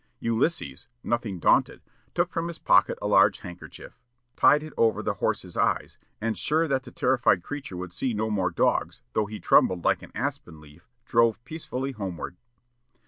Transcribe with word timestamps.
Ulysses, 0.19 0.87
nothing 1.03 1.37
daunted, 1.37 1.83
took 2.15 2.31
from 2.31 2.47
his 2.47 2.57
pocket 2.57 2.97
a 3.03 3.07
large 3.07 3.37
handkerchief, 3.41 3.99
tied 4.35 4.63
it 4.63 4.73
over 4.75 5.03
the 5.03 5.13
horse's 5.21 5.55
eyes, 5.55 5.99
and 6.19 6.35
sure 6.35 6.67
that 6.67 6.81
the 6.85 6.91
terrified 6.91 7.43
creature 7.43 7.77
would 7.77 7.93
see 7.93 8.15
no 8.15 8.31
more 8.31 8.49
dogs, 8.49 9.03
though 9.13 9.27
he 9.27 9.39
trembled 9.39 9.85
like 9.85 10.01
an 10.01 10.11
aspen 10.15 10.59
leaf, 10.59 10.89
drove 11.05 11.37
peacefully 11.45 11.91
homeward. 11.91 12.35